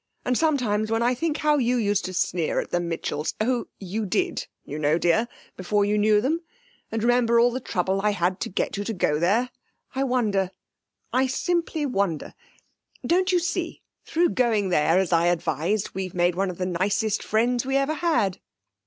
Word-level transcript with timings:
And 0.25 0.35
sometimes 0.35 0.89
when 0.89 1.03
I 1.03 1.13
think 1.13 1.37
how 1.37 1.59
you 1.59 1.77
used 1.77 2.05
to 2.05 2.13
sneer 2.15 2.59
at 2.59 2.71
the 2.71 2.79
Mitchells 2.79 3.35
oh, 3.39 3.67
you 3.79 4.07
did, 4.07 4.47
you 4.65 4.79
know, 4.79 4.97
dear, 4.97 5.27
before 5.55 5.85
you 5.85 5.95
knew 5.95 6.19
them 6.19 6.41
and 6.91 7.03
I 7.03 7.05
remember 7.05 7.39
all 7.39 7.51
the 7.51 7.59
trouble 7.59 8.01
I 8.01 8.09
had 8.09 8.39
to 8.39 8.49
get 8.49 8.77
you 8.77 8.83
to 8.83 8.93
go 8.93 9.19
there, 9.19 9.51
I 9.93 10.03
wonder 10.03 10.49
I 11.13 11.27
simply 11.27 11.85
wonder! 11.85 12.33
Don't 13.05 13.31
you 13.31 13.37
see, 13.37 13.83
through 14.03 14.29
going 14.29 14.69
there, 14.69 14.97
as 14.97 15.13
I 15.13 15.27
advised, 15.27 15.91
we've 15.93 16.15
made 16.15 16.33
one 16.33 16.49
of 16.49 16.57
the 16.57 16.65
nicest 16.65 17.21
friends 17.21 17.63
we 17.63 17.77
ever 17.77 17.93
had.' 17.93 18.39